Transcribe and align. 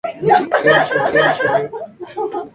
Una 0.19 0.39
más 0.39 0.47
murió 0.63 1.03
al 1.05 1.13
día 1.13 1.35
siguiente. 1.35 2.41